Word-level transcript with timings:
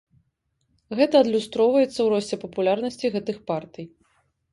Гэта 0.99 1.19
адлюстроўваецца 1.25 1.93
ў 2.01 2.07
росце 2.13 2.39
папулярнасці 2.45 3.13
гэтых 3.17 3.37
партый. 3.53 3.85